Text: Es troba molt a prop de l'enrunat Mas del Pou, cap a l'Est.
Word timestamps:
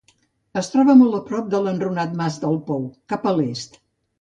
Es 0.61 0.69
troba 0.75 0.95
molt 1.01 1.17
a 1.17 1.19
prop 1.27 1.51
de 1.55 1.61
l'enrunat 1.67 2.17
Mas 2.23 2.41
del 2.47 2.61
Pou, 2.71 2.89
cap 3.15 3.29
a 3.33 3.39
l'Est. 3.43 3.79